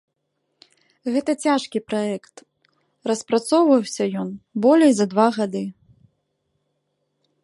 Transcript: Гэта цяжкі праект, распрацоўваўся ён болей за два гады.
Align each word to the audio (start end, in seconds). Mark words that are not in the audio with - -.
Гэта 1.15 1.31
цяжкі 1.47 1.79
праект, 1.89 2.35
распрацоўваўся 3.11 4.03
ён 4.23 4.29
болей 4.63 4.91
за 5.01 5.05
два 5.13 5.27
гады. 5.37 5.63